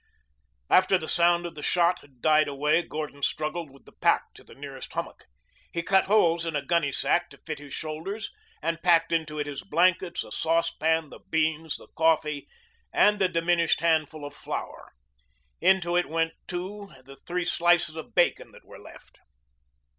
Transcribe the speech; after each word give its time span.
After 0.67 0.97
the 0.97 1.07
sound 1.07 1.45
of 1.45 1.53
the 1.53 1.61
shot 1.61 1.99
had 1.99 2.21
died 2.23 2.47
away, 2.47 2.81
Gordon 2.81 3.21
struggled 3.21 3.69
with 3.69 3.85
the 3.85 3.91
pack 3.91 4.33
to 4.33 4.43
the 4.43 4.55
nearest 4.55 4.93
hummock. 4.93 5.25
He 5.71 5.83
cut 5.83 6.05
holes 6.05 6.43
in 6.43 6.55
a 6.55 6.65
gunny 6.65 6.91
sack 6.91 7.29
to 7.29 7.37
fit 7.45 7.59
his 7.59 7.75
shoulders 7.75 8.31
and 8.63 8.81
packed 8.81 9.11
into 9.11 9.37
it 9.37 9.45
his 9.45 9.63
blankets, 9.63 10.23
a 10.23 10.31
saucepan, 10.31 11.11
the 11.11 11.19
beans, 11.29 11.77
the 11.77 11.85
coffee, 11.95 12.47
and 12.91 13.19
the 13.19 13.29
diminished 13.29 13.81
handful 13.81 14.25
of 14.25 14.33
flour. 14.33 14.93
Into 15.61 15.95
it 15.95 16.09
went 16.09 16.33
too 16.47 16.91
the 17.05 17.17
three 17.17 17.45
slices 17.45 17.95
of 17.95 18.15
bacon 18.15 18.51
that 18.53 18.65
were 18.65 18.79
left. 18.79 19.19